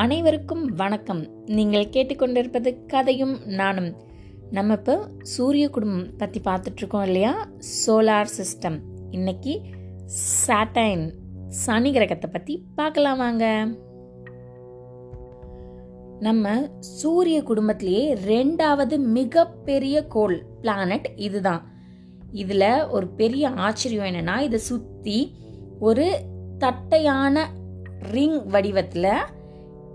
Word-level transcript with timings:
அனைவருக்கும் 0.00 0.64
வணக்கம். 0.74 1.20
நீங்கள் 1.46 1.90
கேட்டுக்கொண்டிருப்பது 1.90 2.70
கதையும் 2.86 3.32
நானும். 3.44 3.88
நம்ம 4.50 4.72
இப்போ 4.72 4.94
சூரிய 5.22 5.70
குடும்பம் 5.70 6.16
பற்றி 6.16 6.40
பார்த்துட்ருக்கோம் 6.44 7.04
இல்லையா? 7.06 7.32
சோலார் 7.58 8.30
சிஸ்டம் 8.36 8.76
இன்னைக்கு 9.10 9.54
சாட்டைன் 10.46 11.04
சனி 11.62 11.92
கிரகத்தை 11.92 12.28
பற்றி 12.30 12.56
பார்க்கலாம் 12.74 13.18
வாங்க. 13.18 13.46
நம்ம 16.20 16.52
சூரிய 16.78 17.42
குடும்பத்திலேயே 17.42 18.04
ரெண்டாவது 18.14 18.98
மிகப்பெரிய 19.16 20.06
கோள் 20.06 20.36
பிளானட் 20.60 21.08
இதுதான். 21.16 21.64
இதில் 22.32 22.86
ஒரு 22.88 23.08
பெரிய 23.22 23.48
ஆச்சரியம் 23.48 24.10
என்னென்னா 24.12 24.38
இதை 24.38 24.58
சுற்றி 24.58 25.18
ஒரு 25.80 26.06
தட்டையான 26.58 27.48
ரிங் 28.12 28.40
வடிவத்தில் 28.46 29.10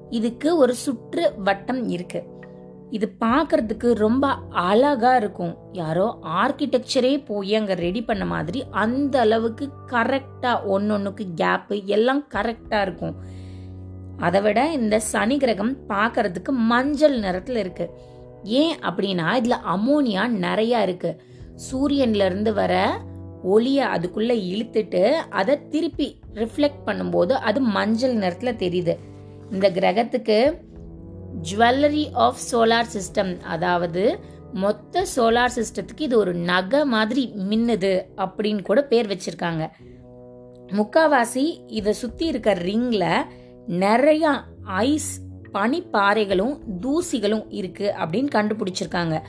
இதுக்கு 0.10 0.58
ஒரு 0.58 0.76
சுற்று 0.76 1.34
வட்டம் 1.38 1.88
இருக்கு. 1.88 2.24
இது 2.90 3.16
பார்க்கறதுக்கு 3.20 3.94
ரொம்ப 3.94 4.28
அழகா 4.50 5.16
இருக்கும். 5.16 5.58
யாரோ 5.72 6.20
ஆர்கிடெக்சரே 6.24 7.26
போய் 7.26 7.56
அங்க 7.56 7.74
ரெடி 7.74 8.04
பண்ண 8.04 8.26
மாதிரி 8.26 8.64
அந்த 8.72 9.20
அளவுக்கு 9.20 9.70
கரெக்டா 9.88 10.52
ஒன்னொன்னுக்கு 10.70 11.26
கேப்பு 11.38 11.86
எல்லாம் 11.86 12.28
கரெக்டா 12.34 12.82
இருக்கும். 12.82 13.16
அதை 14.18 14.42
விட 14.42 14.72
இந்த 14.72 15.00
சனி 15.00 15.38
கிரகம் 15.38 15.78
பார்க்கறதுக்கு 15.88 16.50
மஞ்சள் 16.50 17.20
நிறத்துல 17.20 17.56
இருக்கு. 17.56 17.90
ஏன் 18.44 18.78
அப்படின்னா 18.80 19.28
இதுல 19.34 19.56
அமோனியா 19.76 20.28
நிறைய 20.28 20.82
இருக்கு. 20.82 21.22
சூரியன்ல 21.72 22.26
இருந்து 22.26 22.54
வர 22.54 23.02
ஒளிய 23.44 23.88
அதுக்குள்ள 23.96 24.34
இழுத்துட்டு 24.34 25.12
அதை 25.12 25.68
திருப்பி 25.68 26.20
ரிஃப்ளெக்ட் 26.34 26.86
பண்ணும்போது 26.86 27.32
அது 27.32 27.62
மஞ்சள் 27.62 28.16
நிறத்துல 28.16 28.56
தெரியுது. 28.56 28.98
இந்த 29.54 29.70
கிரகத்துக்கு 29.72 30.38
ஜுவல்லரி 31.42 32.12
ஆஃப் 32.14 32.40
சோலார் 32.52 32.90
சிஸ்டம் 32.94 33.42
அதாவது 33.42 34.20
மொத்த 34.54 35.06
சோலார் 35.16 35.56
சிஸ்டத்துக்கு 35.56 36.02
இது 36.02 36.18
ஒரு 36.18 36.34
நகை 36.34 36.86
மாதிரி 36.86 37.34
மின்னுது 37.50 37.92
அப்படின்னு 38.18 38.64
கூட 38.64 38.84
பேர் 38.84 39.08
வச்சிருக்காங்க. 39.08 39.70
முக்காவாசி 40.68 41.64
இதை 41.68 41.94
சுத்தி 41.94 42.26
இருக்க 42.26 42.54
ரிங்ல 42.54 43.16
நிறைய 43.68 44.44
ஐஸ் 44.64 45.22
பனிப்பாறைகளும் 45.54 46.58
தூசிகளும் 46.80 47.46
இருக்கு 47.50 47.94
அப்படின்னு 47.98 48.30
கண்டுபிடிச்சிருக்காங்க. 48.36 49.22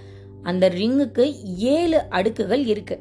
அந்த 0.43 0.69
ரிங்குக்கு 0.69 1.27
ஏழு 1.57 2.01
அடுக்குகள் 2.09 2.65
இருக்கு. 2.65 2.99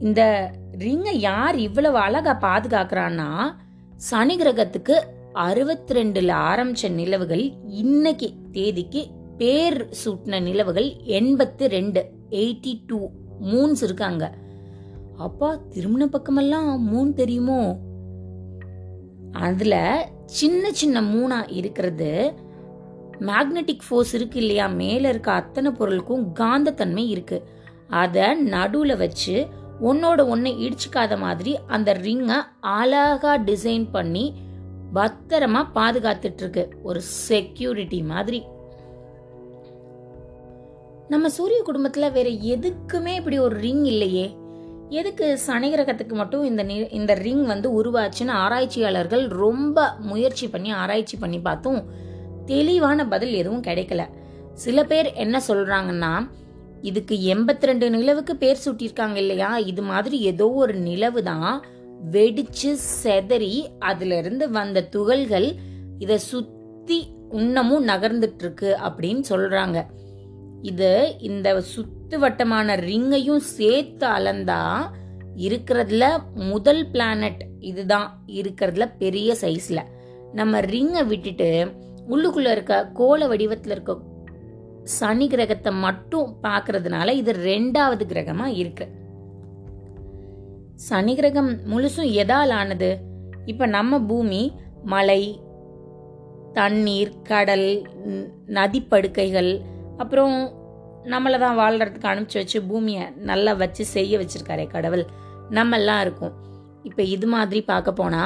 இந்த 0.00 0.50
ரிங்கை 0.78 1.12
யார் 1.12 1.58
இவ்வளவு 1.58 1.98
அழகா 1.98 2.38
பாதுகாக்கிறான்னா 2.40 3.54
சனி 3.96 4.36
கிரகத்துக்கு 4.36 4.96
அறுபத்தி 5.32 5.94
ரெண்டுல 5.94 6.32
ஆரம்பிச்ச 6.32 6.90
நிலவுகள் 6.90 7.52
இன்னைக்கு 7.66 8.32
தேதிக்கு 8.52 9.06
பேர் 9.36 9.88
சூட்டின 10.04 10.42
நிலவுகள் 10.42 10.92
எண்பத்தி 11.06 11.66
ரெண்டு 11.66 12.10
எயிட்டி 12.30 12.80
டூ 12.86 13.10
மூன்ஸ் 13.42 13.82
இருக்காங்க. 13.82 14.34
அப்பா 15.16 15.58
திருமண 15.70 16.06
பக்கமெல்லாம் 16.06 16.78
மூன் 16.92 17.12
தெரியுமோ? 17.12 17.78
அதுல 19.32 20.06
சின்ன 20.26 20.72
சின்ன 20.72 21.00
மூணா 21.00 21.52
இருக்கிறது. 21.52 22.32
மேக்னெட்டிக் 23.20 23.78
ஃபோர்ஸ் 23.88 24.14
இருக்கு 24.14 24.40
இல்லையா? 24.40 24.66
மேல 24.66 25.08
இருக்க 25.08 25.32
அத்தனை 25.32 25.70
பொருளுக்கும் 25.70 26.34
காந்தத்தன்மை 26.40 27.06
இருக்கு. 27.06 27.48
அத 27.88 28.36
நடுவுல 28.44 28.96
வச்சு 28.96 29.46
ஒன்னோட 29.82 30.26
ஒன்னு 30.26 30.48
இடிச்சுக்காத 30.48 31.18
மாதிரி 31.18 31.58
அந்த 31.66 31.94
ரிங்கை 31.94 32.42
அழகா 32.60 33.38
டிசைன் 33.38 33.88
பண்ணி 33.92 34.34
பத்திரமா 34.94 35.66
பாதுகாத்துட்டு 35.74 36.34
இருக்கு 36.36 36.68
ஒரு 36.82 37.00
செக்யூரிட்டி 37.00 38.02
மாதிரி. 38.02 38.42
நம்ம 41.08 41.28
சூரிய 41.28 41.62
குடும்பத்துல 41.66 42.12
வேற 42.12 42.30
எதுக்குமே 42.30 43.14
இப்படி 43.14 43.38
ஒரு 43.38 43.56
ரிங் 43.56 43.84
இல்லையே. 43.84 44.36
எதுக்கு 44.88 45.38
சனி 45.38 45.74
கிரகத்துக்கு 45.74 46.12
மட்டும் 46.12 46.44
இந்த 46.44 46.64
நி- 46.64 46.92
இந்த 46.92 47.14
ரிங் 47.14 47.46
வந்து 47.46 47.84
உருவாச்சுன்னு 47.84 48.30
ஆராய்ச்சியாளர்கள் 48.30 49.28
ரொம்ப 49.28 49.92
முயற்சி 50.00 50.48
பண்ணி 50.48 50.70
ஆராய்ச்சி 50.70 51.16
பண்ணி 51.16 51.40
பார்த்தும் 51.40 51.84
தெளிவான 52.46 53.08
பதில் 53.08 53.32
எதுவும் 53.32 53.62
கிடைக்கல. 53.62 54.08
சில 54.54 54.84
பேர் 54.84 55.12
என்ன 55.12 55.42
சொல்றாங்கன்னா 55.48 56.28
இதுக்கு 56.82 57.16
எண்பத்தி 57.16 57.62
ரெண்டு 57.62 57.90
நிலவுக்கு 57.90 58.36
பேர் 58.36 58.58
சூட்டியிருக்காங்க 58.64 59.14
இல்லையா? 59.14 59.58
இது 59.58 59.82
மாதிரி 59.82 60.20
ஏதோ 60.20 60.50
ஒரு 60.50 60.74
நிலவு 60.74 61.22
தான் 61.22 61.62
வெடிச்சு 62.10 62.76
செதறி 63.02 63.64
அதுல 63.78 64.18
இருந்து 64.18 64.50
வந்த 64.50 64.82
துகள்கள் 64.82 65.54
இத 65.98 66.18
சுத்தி 66.18 67.14
இன்னமும் 67.30 67.88
நகர்ந்துட்டு 67.88 68.38
இருக்கு 68.38 68.76
அப்படின்னு 68.82 69.22
சொல்றாங்க. 69.28 69.86
இது 70.62 71.16
இந்த 71.18 71.62
சுத்து 71.76 72.18
வட்டமான 72.18 72.76
ரிங்கையும் 72.76 73.36
சேர்த்து 73.36 74.06
அளந்தா 74.06 74.90
இருக்கிறதுல 75.36 76.18
முதல் 76.34 76.90
பிளானட் 76.90 77.46
இதுதான் 77.60 78.24
இருக்கிறதுல 78.26 78.92
பெரிய 78.98 79.36
சைஸ்ல 79.40 79.80
நம்ம 80.32 80.60
ரிங்கை 80.60 81.06
விட்டுட்டு 81.06 81.72
உள்ளுக்குள்ள 82.08 82.50
இருக்க 82.50 82.86
கோல 82.86 83.28
வடிவத்துல 83.28 83.70
இருக்க 83.70 83.98
சனி 84.82 85.28
கிரகத்தை 85.28 85.72
மட்டும் 85.72 86.36
பார்க்கறதுனால 86.42 87.10
இது 87.10 87.32
ரெண்டாவது 87.32 88.04
கிரகமா 88.08 88.46
இருக்கு. 88.46 88.88
சனி 90.80 91.14
கிரகம் 91.14 91.50
முழுசும் 91.70 92.10
எதால் 92.22 92.52
ஆனது 92.60 92.90
இப்ப 93.46 93.66
நம்ம 93.66 93.98
பூமி 94.00 94.42
மலை 94.84 95.22
தண்ணீர் 96.52 97.12
கடல் 97.22 97.68
நதிப்படுக்கைகள் 98.56 99.52
அப்புறம் 99.98 100.36
நம்மளை 101.12 101.38
தான் 101.38 101.58
வாழ்றதுக்கு 101.60 102.10
அனுப்பிச்சு 102.12 102.40
வச்சு 102.40 102.58
பூமியை 102.62 103.04
நல்லா 103.30 103.52
வச்சு 103.52 103.84
செய்ய 103.94 104.18
வச்சிருக்காரே 104.20 104.66
கடவுள். 104.66 105.04
நம்மெல்லாம் 105.50 106.00
இருக்கோம். 106.00 106.34
இப்போ 106.88 107.02
இது 107.02 107.26
மாதிரி 107.26 107.60
பார்க்க 107.70 107.92
போனா 107.92 108.22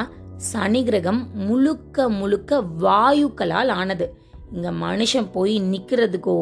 சனி 0.50 0.82
கிரகம் 0.88 1.20
முழுக்க 1.48 2.08
முழுக்க 2.20 2.60
வாயுக்களால் 2.84 3.72
ஆனது. 3.80 4.06
இங்க 4.54 4.70
மனுஷன் 4.86 5.30
போய் 5.32 5.54
நிக்கிறதுக்கோ 5.72 6.36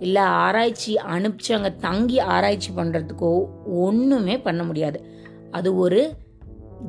இல்ல 0.00 0.18
ஆராய்ச்சி 0.22 0.92
அனுப்பிச்சு 1.14 1.52
அங்க 1.58 1.70
தங்கி 1.70 2.18
ஆராய்ச்சி 2.34 2.72
பண்றதுக்கோ 2.76 3.30
ஒண்ணுமே 3.86 4.36
பண்ண 4.38 4.62
முடியாது. 4.64 4.98
அது 5.50 5.76
ஒரு 5.76 6.12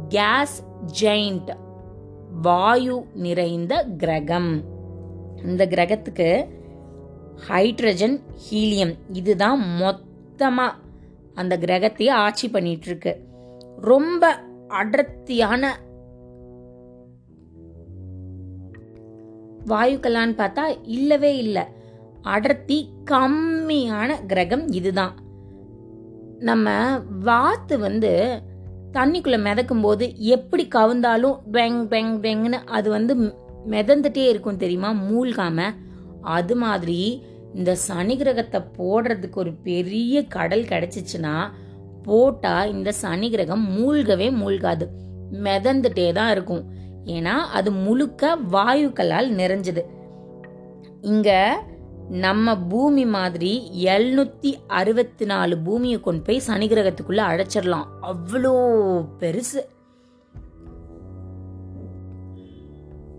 கேஸ் 0.08 0.64
ஜெயிண்ட் 1.02 1.56
வாயு 2.42 3.06
நிறைந்த 3.14 3.84
கிரகம். 3.98 4.64
இந்த 5.44 5.66
கிரகத்துக்கு 5.66 6.48
ஹைட்ரஜன் 7.48 8.22
ஹீலியம் 8.52 8.94
இதுதான் 9.12 9.78
மொத்தமாக 9.78 10.78
அந்த 11.34 11.58
கிரகத்தையே 11.58 12.10
ஆட்சி 12.10 12.50
பண்ணிட்டு 12.50 12.86
இருக்கு 12.86 13.26
ரொம்ப 13.82 14.42
அடர்த்தியான 14.68 15.76
வாயுக்களான்னு 19.66 20.36
பார்த்தா 20.42 20.80
இல்லவே 20.82 21.38
இல்லை. 21.38 21.64
அடர்த்தி 22.22 22.90
கம்மியான 23.12 24.26
கிரகம் 24.26 24.68
இதுதான். 24.68 25.16
நம்ம 26.40 26.98
வாத்து 27.20 27.80
வந்து 27.80 28.42
தண்ணிக்குள்ள 28.94 29.38
மிதக்கும் 29.42 29.82
போது 29.82 30.06
எப்படி 30.18 30.68
கவுந்தாலும் 30.76 31.38
பெங் 31.52 31.82
பெங் 31.88 32.14
பெங்னு 32.20 32.58
அது 32.66 32.90
வந்து 32.90 33.16
மிதந்துட்டே 33.70 34.24
இருக்கும் 34.28 34.58
தெரியுமா? 34.58 34.90
மூழ்காம. 34.92 35.62
அது 36.22 36.56
மாதிரி 36.56 37.24
இந்த 37.54 37.76
சனி 37.76 38.18
கிரகத்தை 38.18 38.62
போடுறதுக்கு 38.78 39.36
ஒரு 39.36 39.52
பெரிய 39.54 40.24
கடல் 40.28 40.64
கிடைச்சிச்சுன்னா 40.64 41.36
போட்டா 42.04 42.66
இந்த 42.66 42.92
சனி 42.92 43.30
கிரகம் 43.30 43.66
மூழ்கவே 43.78 44.28
மூழ்காது. 44.42 44.86
மிதந்துட்டே 45.44 46.14
தான் 46.14 46.32
இருக்கும். 46.32 46.64
ஏன்னா 47.06 47.36
அது 47.58 47.72
முழுக்க 47.72 48.38
வாயுக்களால் 48.52 49.30
நிறைஞ்சது. 49.42 49.84
இங்கே 51.02 51.40
நம்ம 52.10 52.58
பூமி 52.58 53.06
மாதிரி 53.06 53.72
எழுநூத்தி 53.86 54.56
அறுபத்தி 54.68 55.26
நாலு 55.26 55.58
பூமியை 55.58 56.00
கொண்டு 56.00 56.22
போய் 56.22 56.40
சனி 56.40 56.68
கிரகத்துக்குள்ள 56.68 57.46
அழைச்சிடலாம் 57.48 57.86
அவ்வளோ 58.02 58.54
பெருசு. 59.20 59.64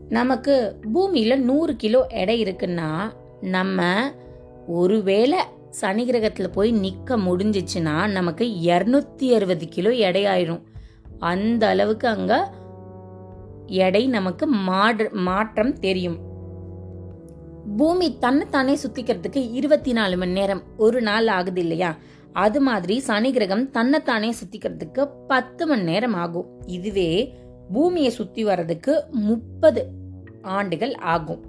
நமக்கு 0.09 0.81
பூமியில 0.95 1.37
நூறு 1.37 1.77
கிலோ 1.77 2.07
எடை 2.07 2.45
இருக்குன்னா 2.45 3.11
நம்ம 3.41 4.11
ஒருவேளை 4.67 5.39
சனி 5.71 6.11
கிரகத்துல 6.11 6.47
போய் 6.47 6.73
நிக்க 6.73 7.07
முடிஞ்சிச்சுன்னா 7.07 8.11
நமக்கு 8.11 8.45
இருநூத்தி 8.45 9.31
அறுபது 9.31 9.69
கிலோ 9.69 9.91
எடை 9.91 10.25
ஆயிரும். 10.25 10.63
அந்த 11.19 11.67
அளவுக்கு 11.67 12.09
அங்க 12.09 12.55
எடை 13.67 14.07
நமக்கு 14.07 14.47
மாற்ற- 14.47 15.11
மாற்றம் 15.13 15.79
தெரியும். 15.79 16.29
பூமி 17.77 18.19
தன்னைத்தானே 18.19 18.79
சுத்திக்கிறதுக்கு 18.87 19.53
இருபத்தி 19.53 19.93
நாலு 19.93 20.17
மணி 20.17 20.33
நேரம். 20.33 20.63
ஒரு 20.77 21.03
நாள் 21.03 21.27
ஆகுது 21.27 21.61
இல்லையா? 21.61 21.97
அது 22.33 22.61
மாதிரி 22.61 23.03
சனி 23.07 23.33
கிரகம் 23.33 23.71
தன்னைத்தானே 23.71 24.33
சுத்திக்கிறதுக்கு 24.33 25.09
பத்து 25.29 25.67
மணி 25.67 25.83
நேரம் 25.83 26.15
ஆகும். 26.15 26.47
இதுவே 26.67 27.35
பூமியை 27.73 28.11
சுத்தி 28.11 28.45
வர்றதுக்கு 28.45 29.05
முப்பது 29.11 29.87
ஆண்டுகள் 30.43 30.95
ஆகும். 30.95 31.45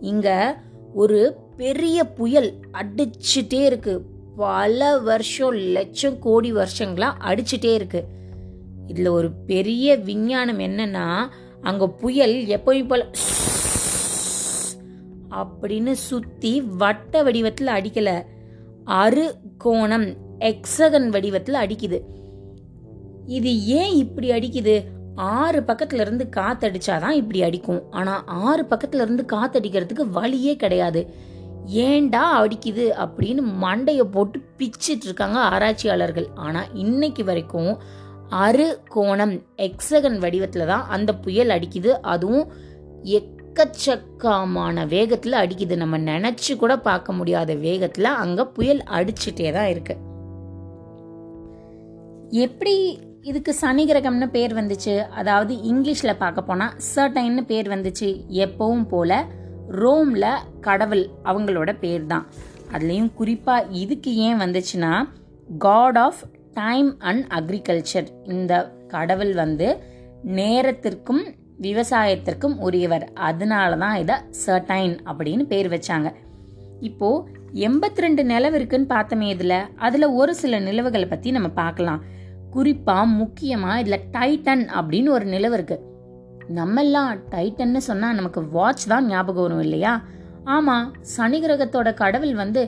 இங்க 0.00 0.58
ஒரு 0.94 1.36
பெரிய 1.56 2.04
புயல் 2.04 2.54
அடிச்சுட்டே 2.72 3.64
இருக்கு. 3.64 4.02
பல 4.36 4.98
வருஷம் 4.98 5.52
லட்சம் 5.52 6.18
கோடி 6.18 6.52
வருஷங்களா 6.52 7.12
அடிச்சுட்டே 7.18 7.74
இருக்கு. 7.74 8.04
இதுல 8.86 9.08
ஒரு 9.08 9.30
பெரிய 9.46 9.96
விஞ்ஞானம் 9.96 10.58
என்னன்னா 10.58 11.26
அங்க 11.62 11.88
புயல் 11.88 12.34
எப்பவும் 12.34 12.86
போல 12.86 13.06
அப்படின்னு 15.34 15.92
சுத்தி 15.92 16.60
வட்ட 16.60 17.22
வடிவத்துல 17.22 17.66
அடிக்கல. 17.66 18.22
அரு 18.84 19.34
கோணம் 19.64 20.14
எக்ஸகன் 20.38 21.10
வடிவத்துல 21.10 21.56
அடிக்குது. 21.64 22.00
இது 23.26 23.64
ஏன் 23.64 23.94
இப்படி 23.94 24.30
அடிக்குது? 24.30 24.84
ஆறு 25.14 25.60
பக்கத்துல 25.60 26.00
இருந்து 26.00 26.28
காத்தடிச்சாதான் 26.36 27.10
இப்படி 27.10 27.42
அடிக்கும். 27.42 27.82
ஆனா 27.90 28.22
ஆறு 28.24 28.64
பக்கத்துல 28.64 28.94
இருந்து 28.94 29.24
காத்தடிக்கிறதுக்கு 29.32 30.10
வழியே 30.10 30.56
கிடையாது. 30.56 31.32
ஏண்டா 31.66 32.44
அடிக்குது 32.44 33.06
அப்படின்னு 33.06 33.42
மண்டைய 33.62 34.00
போட்டு 34.00 34.40
பிச்சிட்டு 34.58 35.04
இருக்காங்க 35.04 35.38
ஆராய்ச்சியாளர்கள். 35.38 36.28
ஆனா 36.34 36.64
இன்னைக்கு 36.74 37.24
வரைக்கும் 37.24 37.78
அரு 38.28 38.78
கோணம் 38.94 39.42
எக்ஸகன் 39.56 40.20
வடிவத்துல 40.20 40.66
தான் 40.66 40.86
அந்த 40.86 41.14
புயல் 41.14 41.48
அடிக்குது. 41.48 41.88
அதுவும் 41.88 42.52
எக்கச்சக்கமான 43.54 44.84
வேகத்துல 44.92 45.38
அடிக்குது. 45.40 45.76
நம்ம 45.76 45.98
நினைச்சு 45.98 46.52
கூட 46.56 46.78
பார்க்க 46.78 47.12
முடியாத 47.12 47.54
வேகத்துல 47.54 48.02
அங்க 48.02 48.46
புயல் 48.46 48.80
அடிச்சுட்டே 48.90 49.52
தான் 49.52 49.68
இருக்கு. 49.68 49.94
எப்படி 52.28 52.74
இதுக்கு 53.22 53.54
சனி 53.54 53.86
கிரகம்னு 53.86 54.28
பேர் 54.30 54.54
வந்துச்சு? 54.54 54.94
அதாவது 55.10 55.54
இங்கிலீஷ்ல 55.54 56.14
பார்க்க 56.18 56.42
போனா 56.42 56.66
சர்டைன்னு 56.96 57.44
பேர் 57.46 57.68
வந்துச்சு. 57.68 58.08
எப்பவும் 58.44 58.88
போல 58.88 59.24
ரோம்ல 59.70 60.32
கடவுள் 60.60 61.04
அவங்களோட 61.24 61.78
பேர் 61.78 62.06
தான். 62.06 62.26
அதுலேயும் 62.72 63.12
குறிப்பா 63.18 63.56
இதுக்கு 63.84 64.16
ஏன் 64.16 64.40
வந்துச்சுன்னா 64.40 64.92
god 65.58 65.98
of 65.98 66.22
time 66.54 66.98
and 66.98 67.24
agriculture 67.34 68.10
இந்த 68.24 68.74
கடவுள் 68.88 69.34
வந்து 69.34 69.78
நேரத்திற்கும் 70.22 71.24
விவசாயத்திற்கும் 71.66 72.56
உரியவர். 72.66 73.06
அதனால 73.28 73.70
தான் 73.84 73.96
இதை 74.02 74.16
சர்டைன் 74.44 74.94
அப்படின்னு 75.10 75.44
பேர் 75.52 75.68
வச்சாங்க. 75.74 76.10
இப்போ 76.88 77.08
எண்பத்தி 77.66 78.02
ரெண்டு 78.04 78.22
நிலவு 78.30 78.56
இருக்குன்னு 78.58 78.88
பார்த்தோமே 78.92 79.26
இதில் 79.34 79.58
அதில் 79.86 80.06
ஒரு 80.20 80.32
சில 80.42 80.58
நிலவுகளை 80.68 81.06
பற்றி 81.08 81.30
நம்ம 81.36 81.48
பார்க்கலாம். 81.62 82.00
குறிப்பாக 82.54 83.04
முக்கியமாக 83.20 83.80
இதில் 83.82 84.06
டைட்டன் 84.16 84.64
அப்படின்னு 84.78 85.10
ஒரு 85.16 85.26
நிலவு 85.34 85.56
இருக்கு. 85.58 85.76
நம்மெல்லாம் 86.58 87.10
டைட்டன்னு 87.32 87.80
சொன்னால் 87.88 88.18
நமக்கு 88.18 88.40
வாட்ச் 88.56 88.84
தான் 88.92 89.06
ஞாபகம் 89.06 89.44
வரும் 89.46 89.64
இல்லையா? 89.66 89.92
ஆமாம் 90.56 90.86
சனி 91.14 91.38
கிரகத்தோட 91.44 91.88
கடவுள் 92.02 92.34
வந்து 92.42 92.62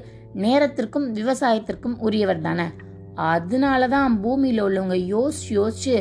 நேரத்திற்கும் 0.44 1.06
விவசாயத்திற்கும் 1.18 1.96
உரியவர் 2.06 2.44
தானே. 2.46 2.66
அதனால 3.32 3.82
தான் 3.96 4.14
பூமியில் 4.22 4.62
உள்ளவங்க 4.66 4.96
யோசிச்சு 5.14 5.50
யோசிச்சு 5.58 5.96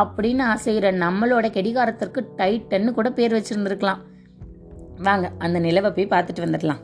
அப்படின்னு 0.00 0.42
ஆசைகிற 0.52 0.90
நம்மளோட 1.04 1.46
கெடிகாரத்திற்கு 1.56 2.20
டைட்டன்னு 2.36 2.92
கூட 2.92 3.10
பேர் 3.10 3.36
வச்சிருந்துருக்கலாம். 3.36 4.02
வாங்க 5.06 5.26
அந்த 5.38 5.58
நிலவை 5.58 5.90
போய் 5.90 6.12
பார்த்துட்டு 6.12 6.44
வந்துடலாம். 6.44 6.82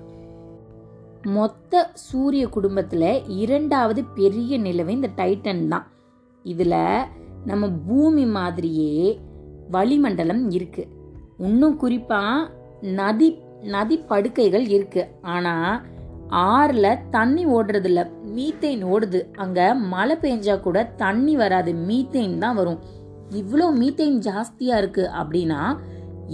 மொத்த 1.36 1.82
சூரிய 2.06 2.44
குடும்பத்தில் 2.48 3.10
இரண்டாவது 3.42 4.00
பெரிய 4.04 4.58
நிலவு 4.58 4.92
இந்த 4.92 5.08
டைட்டன் 5.16 5.68
தான். 5.68 5.86
இதில் 6.44 7.06
நம்ம 7.44 7.68
பூமி 7.88 8.24
மாதிரியே 8.38 9.20
வளிமண்டலம் 9.70 10.50
இருக்கு. 10.50 10.82
இன்னும் 11.38 11.76
குறிப்பாக 11.76 12.50
நதி 13.00 13.28
நதி 13.74 13.96
படுக்கைகள் 14.10 14.64
இருக்கு. 14.68 15.02
ஆனால் 15.34 15.74
ஆறில் 16.28 17.00
தண்ணி 17.10 17.42
ஓடுறது 17.46 17.88
இல்ல 17.90 18.00
மீத்தேன் 18.36 18.82
ஓடுது. 18.84 19.20
அங்கே 19.36 19.66
மழை 19.92 20.16
பெஞ்சா 20.22 20.54
கூட 20.60 20.78
தண்ணி 20.96 21.34
வராது. 21.36 21.72
மீத்தேன் 21.88 22.38
தான் 22.38 22.58
வரும். 22.60 22.78
இவ்வளோ 23.32 23.66
மீத்தேன் 23.80 24.18
ஜாஸ்தியாக 24.28 24.80
இருக்கு 24.82 25.10
அப்படின்னா 25.20 25.60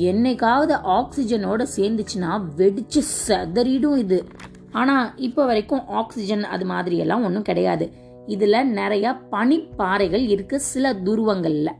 என்னைக்காவது 0.09 0.75
ஆக்சிஜனோட 0.97 1.63
சேர்ந்துச்சுன்னா 1.77 2.31
வெடிச்சு 2.57 3.01
செதறிடும் 3.29 3.97
இது. 3.97 4.25
ஆனால் 4.73 5.07
இப்போ 5.17 5.45
வரைக்கும் 5.45 5.87
ஆக்சிஜன் 5.87 6.45
அது 6.45 6.65
மாதிரி 6.65 6.97
எல்லாம் 6.97 7.25
ஒன்றும் 7.25 7.43
கிடையாது. 7.43 7.93
இதில் 8.27 8.67
நிறைய 8.71 9.15
பனிப்பாறைகள் 9.33 10.25
இருக்கு 10.29 10.61
சில 10.61 10.93
துருவங்களில். 10.93 11.75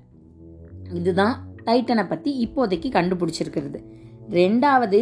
இதுதான் 0.95 1.35
டைட்டனை 1.65 2.09
பற்றி 2.09 2.31
இப்போதைக்கு 2.47 2.89
கண்டுபிடிச்சிருக்கிறது. 2.97 3.81
ரெண்டாவது 4.31 5.01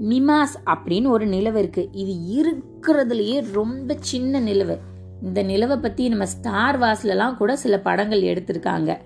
மிமாஸ் 0.00 0.56
அப்படின்னு 0.66 1.08
ஒரு 1.08 1.26
நிலவு 1.26 1.58
இருக்கு. 1.58 1.88
இது 1.92 2.14
இருக்கிறதுலயே 2.36 3.36
ரொம்ப 3.52 3.96
சின்ன 4.00 4.40
நிலவு. 4.40 4.78
இந்த 5.22 5.42
நிலவை 5.42 5.80
பத்தி 5.80 6.08
நம்ம 6.08 6.26
ஸ்டார் 6.26 6.78
வாஸ்லலாம் 6.78 7.36
கூட 7.36 7.56
சில 7.56 7.80
படங்கள் 7.80 8.22
எடுத்திருக்காங்க. 8.22 8.96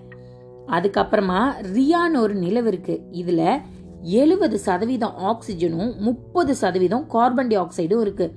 அதுக்கப்புறமா 0.67 1.51
ரியான் 1.61 2.17
ஒரு 2.17 2.35
நிலவு 2.35 2.67
இருக்கு. 2.67 3.01
இதுல 3.11 3.61
எழுபது 4.01 4.59
சதவீதம் 4.59 5.13
ஆக்சிஜனும் 5.17 5.97
முப்பது 5.97 6.55
சதவீதம் 6.55 7.07
கார்பன் 7.07 7.47
டை 7.47 7.59
ஆக்சைடும் 7.59 8.01
இருக்கு. 8.01 8.33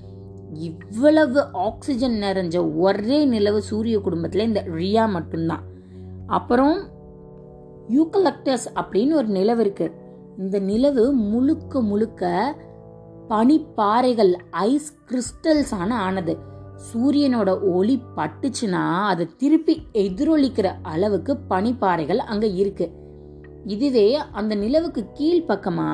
இவ்வளவு 0.53 1.47
ஆக்சிஜன் 1.53 2.13
நிறைஞ்ச 2.13 2.77
ஒரே 2.77 3.25
நிலவு 3.25 3.63
சூரிய 3.63 3.99
குடும்பத்துல 3.99 4.39
இந்த 4.39 4.63
ரியா 4.63 5.09
மட்டும்தான். 5.09 5.63
அப்புறம் 6.27 6.89
யூக்கலக்டஸ் 7.89 8.67
அப்படின்னு 8.75 9.13
ஒரு 9.13 9.27
நிலவு 9.27 9.61
இருக்கு. 9.61 9.93
இந்த 10.39 10.59
நிலவு 10.59 11.13
முழுக்க 11.13 11.81
முழுக்க 11.81 12.55
பனிப்பாறைகள் 13.29 14.33
ஐஸ் 14.51 14.97
கிறிஸ்டல்ஸான 15.07 15.91
ஆனது. 15.91 16.55
சூரியனோட 16.85 17.51
ஒளி 17.73 18.03
பட்டுச்சுன்னா 18.17 18.85
அதை 19.07 19.29
திருப்பி 19.37 19.75
எதிரொலிக்கிற 19.93 20.75
அளவுக்கு 20.83 21.39
பனிப்பாறைகள் 21.51 22.17
அங்க 22.17 22.47
இருக்கு. 22.47 22.91
இதுவே 23.65 24.15
அந்த 24.17 24.55
நிலவுக்கு 24.55 25.05
கீழ்ப்பக்கமா 25.15 25.91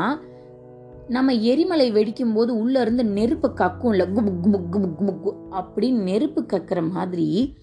நம்ம 1.08 1.32
எரிமலை 1.32 1.93
வெடிக்கும் 1.93 2.34
போது 2.34 2.56
உள்ள 2.56 2.81
இருந்து 2.81 3.05
நெருப்பு 3.05 3.49
கக்கும்ல 3.49 4.05
குபு 4.17 4.32
குபு 4.43 4.58
குபு 4.73 4.88
குபு 4.99 5.32
அப்படின்னு 5.50 6.02
நெருப்பு 6.02 6.43
கக்கிற 6.43 6.90
மாதிரி 6.90 7.55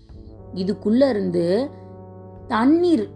இதுக்குள்ள 0.56 1.10
இருந்து 1.10 1.70
தண்ணீர் 2.48 3.10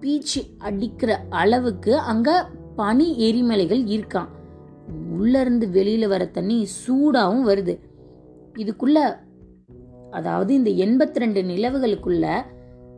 பீச்சு 0.00 0.40
அடிக்கிற 0.58 1.20
அளவுக்கு 1.30 1.98
அங்க 1.98 2.48
பனி 2.76 3.06
எரிமலைகள் 3.28 3.82
இருக்காம். 3.94 4.30
உள்ள 5.12 5.40
இருந்து 5.40 5.66
வெளியில 5.66 6.08
வர 6.08 6.24
தண்ணி 6.26 6.68
சூடாவும் 6.80 7.46
வருது. 7.46 7.74
இதுக்குள்ள 8.58 9.20
அதாவது 10.10 10.54
இந்த 10.54 10.70
எண்பத்தி 10.70 11.18
ரெண்டு 11.18 11.42
நிலவுகளுக்குள்ள 11.42 12.44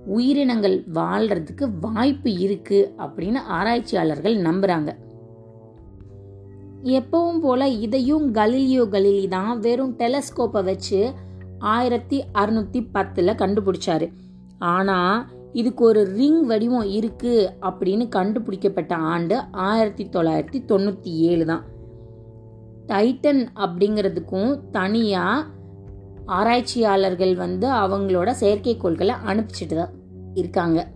உயிரினங்கள் 0.06 0.84
வாழ்றதுக்கு 0.94 1.78
வாய்ப்பு 1.80 2.32
இருக்கு 2.32 2.94
அப்படின்னு 2.98 3.40
ஆராய்ச்சியாளர்கள் 3.48 4.36
நம்புறாங்க. 4.36 4.96
எப்பவும் 6.82 7.40
போல 7.40 7.68
இதையும் 7.68 8.34
கலிலியோ 8.34 8.82
கலிலி 8.84 9.28
தான் 9.28 9.60
வெறும் 9.60 9.94
டெலஸ்கோப்பை 9.98 10.64
வச்சு 10.64 11.12
ஆயிரத்தி 11.58 12.24
அறுநூத்தி 12.34 12.86
பத்துல 12.94 13.34
கண்டுபிடிச்சாரு. 13.42 14.12
ஆனா 14.58 15.28
இதுக்கு 15.52 15.84
ஒரு 15.84 16.04
ரிங் 16.04 16.46
வடிவம் 16.46 16.84
இருக்கு 16.84 17.52
அப்படின்னு 17.60 18.08
கண்டுபிடிக்கப்பட்ட 18.08 18.94
ஆண்டு 18.94 19.36
ஆயிரத்தி 19.52 20.04
தொள்ளாயிரத்தி 20.04 20.60
தொண்ணூத்தி 20.68 21.14
ஏழு 21.30 21.44
தான் 21.44 21.64
டைட்டன் 22.86 23.46
அப்படிங்கிறதுக்கும் 23.54 24.70
தனியாக 24.70 25.46
ஆராய்ச்சியாளர்கள் 26.26 27.36
வந்து 27.36 27.68
அவங்களோட 27.68 28.34
செயற்கைக்கோள்களை 28.40 29.14
அனுப்பிச்சிட்டு 29.26 29.74
தான் 29.74 29.90
இருக்காங்க. 30.34 30.88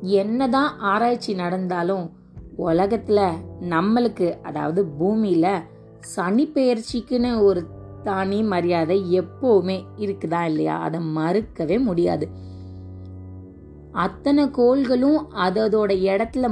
என்னதான் 0.00 0.78
ஆராய்ச்சி 0.78 1.34
நடந்தாலும் 1.34 2.10
உலகத்தில் 2.56 3.24
நம்மளுக்கு 3.60 4.42
அதாவது 4.42 4.84
பூமியில் 4.84 5.62
சனி 6.00 6.50
பெயர்ச்சிக்குன்னு 6.54 7.42
ஒரு 7.42 7.66
தனி 8.02 8.42
மரியாதை 8.42 9.20
எப்போவுமே 9.20 9.84
இருக்குதா 9.96 10.44
இல்லையா? 10.44 10.78
அதை 10.78 11.00
மறுக்கவே 11.00 11.78
முடியாது. 11.80 12.28
அத்தனை 13.92 14.50
கோள்களும் 14.50 15.30
அதோட 15.32 15.92
இடத்துல 16.08 16.46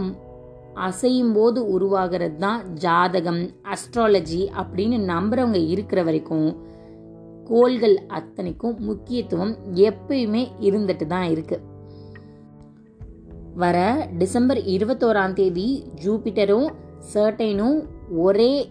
அசையும் 0.85 1.33
போது 1.33 1.67
உருவாகிறது 1.67 2.37
தான் 2.37 2.61
ஜாதகம் 2.75 3.43
அஸ்ட்ராலஜி 3.73 4.41
அப்படின்னு 4.61 4.99
நம்புறவங்க 5.13 5.69
இருக்கிற 5.69 6.03
வரைக்கும் 6.03 6.49
கோள்கள் 7.45 7.97
அத்தனைக்கும் 8.09 8.77
முக்கியத்துவம் 8.79 9.55
எப்பயுமே 9.75 10.43
இருந்துட்டு 10.61 11.07
தான் 11.07 11.29
இருக்கு. 11.31 11.59
வர 13.55 14.09
டிசம்பர் 14.19 14.57
இருபத்தோராம் 14.57 15.33
தேதி 15.33 15.85
ஜூபிட்டரும் 16.05 16.69
சர்டைனும் 17.15 17.79
ஒரே 18.17 18.71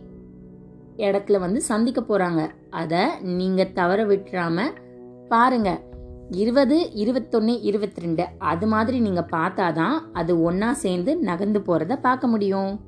இடத்துல 0.97 1.39
வந்து 1.39 1.61
சந்திக்க 1.61 2.01
போறாங்க. 2.01 2.41
அதை 2.69 3.03
நீங்க 3.21 3.63
தவற 3.63 4.05
விட்டுறாம 4.05 4.61
பாருங்க. 5.27 5.69
இருபது 6.29 6.91
இருபத்தொன்று 6.91 7.61
இருபத்தி 7.61 8.01
ரெண்டு 8.01 8.25
அது 8.37 8.67
மாதிரி 8.67 8.99
நீங்கள் 8.99 9.29
பார்த்தாதான் 9.31 9.97
அது 10.13 10.41
ஒன்றா 10.41 10.73
சேர்ந்து 10.73 11.17
நகர்ந்து 11.17 11.59
போகிறத 11.59 11.95
பார்க்க 12.01 12.27
முடியும். 12.27 12.81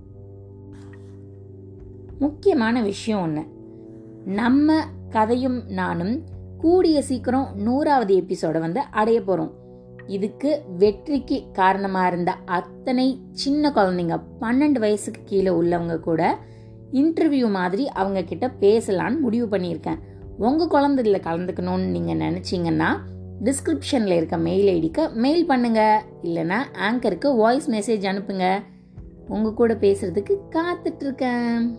முக்கியமான 2.20 2.82
விஷயம் 2.82 3.22
ஒன்று 3.22 3.44
நம்ம 4.26 4.84
கதையும் 5.10 5.64
நானும் 5.68 6.24
கூடிய 6.58 7.02
சீக்கிரம் 7.02 7.48
நூறாவது 7.56 8.16
எபிசோட 8.16 8.60
வந்து 8.60 8.80
அடைய 8.92 9.22
போகிறோம் 9.22 9.52
இதுக்கு 10.08 10.64
வெற்றிக்கு 10.78 11.44
காரணமாக 11.52 12.08
இருந்த 12.08 12.32
அத்தனை 12.32 13.22
சின்ன 13.32 13.70
குழந்தைங்க 13.70 14.22
பன்னெண்டு 14.40 14.80
வயசுக்கு 14.80 15.22
கீழே 15.26 15.52
உள்ளவங்க 15.52 16.00
கூட 16.00 16.40
இன்டர்வியூ 16.92 17.50
மாதிரி 17.50 17.90
அவங்க 17.90 18.24
கிட்ட 18.24 18.52
பேசலான்னு 18.60 19.20
முடிவு 19.20 19.58
பண்ணியிருக்கேன். 19.58 20.00
உங்கள் 20.38 20.68
குழந்தைல 20.68 21.20
கலந்துக்கணும்னு 21.20 21.86
நீங்கள் 21.86 22.18
நினச்சிங்கன்னா 22.18 23.00
டிஸ்கிரிப்ஷனில் 23.44 24.16
இருக்க 24.16 24.38
மெயில் 24.38 24.68
ஐடிக்கு 24.68 25.14
மெயில் 25.14 25.50
பண்ணுங்கள் 25.50 26.02
இல்லைன்னா 26.24 26.60
ஆங்கருக்கு 26.90 27.36
வாய்ஸ் 27.36 27.70
மெசேஜ் 27.72 28.06
அனுப்புங்க. 28.06 28.64
உங்கள் 29.28 29.54
கூட 29.54 29.74
பேசுகிறதுக்கு 29.74 30.38
காத்துட்ருக்கேன் 30.50 31.78